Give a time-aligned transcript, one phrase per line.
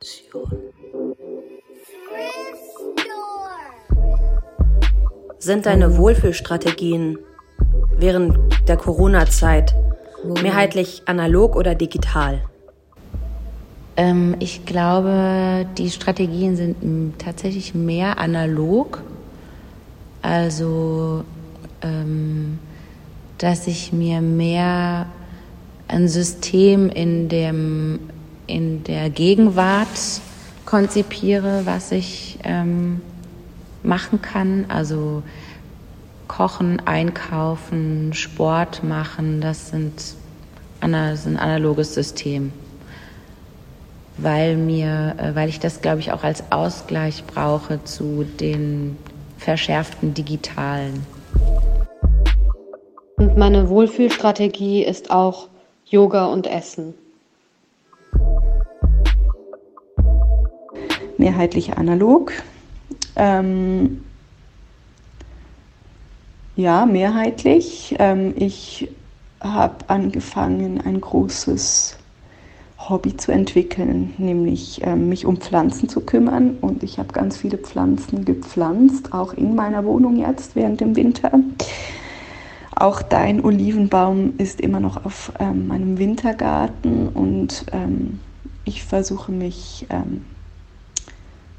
[0.00, 0.72] Inspiration.
[5.38, 7.18] Sind deine Wohlfühlstrategien
[7.96, 8.38] während
[8.68, 9.74] der Corona-Zeit
[10.42, 12.42] mehrheitlich analog oder digital?
[13.96, 19.02] Ähm, ich glaube, die Strategien sind tatsächlich mehr analog.
[20.22, 21.24] Also,
[21.82, 22.58] ähm,
[23.38, 25.06] dass ich mir mehr
[25.92, 28.00] ein System in, dem,
[28.46, 29.88] in der Gegenwart
[30.64, 33.02] konzipiere, was ich ähm,
[33.82, 34.64] machen kann.
[34.68, 35.22] Also
[36.28, 39.92] Kochen, Einkaufen, Sport machen, das sind
[40.80, 42.52] das ist ein analoges System.
[44.16, 48.96] Weil mir, äh, weil ich das, glaube ich, auch als Ausgleich brauche zu den
[49.38, 51.06] verschärften digitalen.
[53.16, 55.48] Und meine Wohlfühlstrategie ist auch
[55.92, 56.94] Yoga und Essen.
[61.18, 62.32] Mehrheitlich analog.
[63.14, 64.02] Ähm,
[66.56, 67.94] ja, mehrheitlich.
[67.98, 68.88] Ähm, ich
[69.42, 71.98] habe angefangen, ein großes
[72.88, 76.56] Hobby zu entwickeln, nämlich ähm, mich um Pflanzen zu kümmern.
[76.62, 81.32] Und ich habe ganz viele Pflanzen gepflanzt, auch in meiner Wohnung jetzt während dem Winter.
[82.82, 88.18] Auch dein Olivenbaum ist immer noch auf ähm, meinem Wintergarten und ähm,
[88.64, 90.24] ich versuche mich ähm,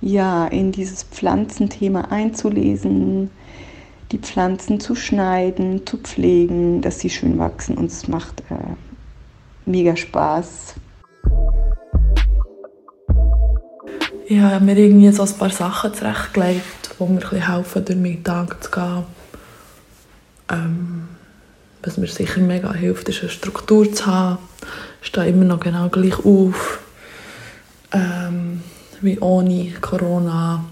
[0.00, 3.32] ja in dieses Pflanzenthema einzulesen,
[4.12, 8.76] die Pflanzen zu schneiden, zu pflegen, dass sie schön wachsen und es macht äh,
[9.66, 10.76] mega Spaß.
[14.28, 18.62] Ja, mir irgendwie so ein paar Sachen zurechtgelegt, die mir ein helfen, durch meinen Tag
[18.62, 19.04] zu gehen.
[20.50, 21.08] Ähm,
[21.82, 24.38] was mir sicher mega hilft, ist eine Struktur zu haben.
[25.00, 26.80] Ich stehe immer noch genau gleich auf,
[27.92, 28.62] ähm,
[29.00, 30.64] wie ohne Corona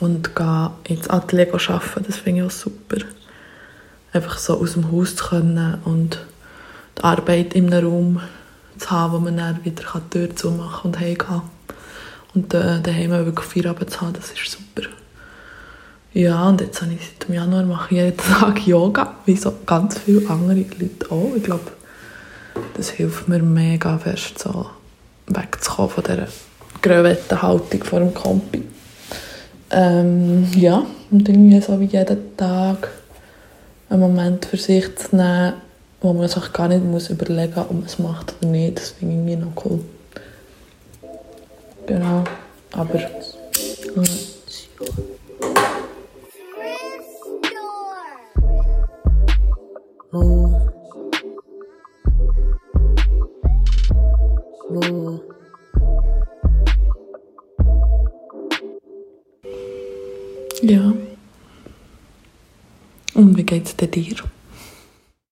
[0.00, 2.04] und gehe ins Atelier arbeiten.
[2.06, 2.98] Das finde ich auch super.
[4.12, 6.18] Einfach so aus dem Haus zu können und
[6.96, 8.20] die Arbeit in einem Raum
[8.78, 11.42] zu haben, wo man dann wieder die Tür zumachen und heimgehen kann.
[12.34, 14.67] Und äh, daheim wirklich Feierabend zu haben, das ist super.
[16.18, 19.52] Ja, und jetzt habe ich seit dem Januar mache ich jeden Tag Yoga, wie so
[19.64, 21.30] ganz viele andere Leute auch.
[21.36, 21.70] Ich glaube,
[22.76, 24.66] das hilft mir mega fest, so
[25.28, 26.26] wegzukommen von dieser
[26.82, 28.64] gröwetten Haltung vor dem Kompi.
[29.70, 32.88] Ähm, ja, und irgendwie so wie jeden Tag
[33.88, 35.52] einen Moment für sich zu nehmen,
[36.00, 38.76] wo man sich gar nicht muss überlegen muss, ob man es macht oder nicht.
[38.76, 39.84] Das finde ich irgendwie noch cool.
[41.86, 42.24] Genau,
[42.72, 42.98] aber...
[50.10, 50.72] Wo?
[54.70, 55.20] Wo?
[60.62, 60.94] Ja.
[63.14, 64.16] Und wie geht es dir?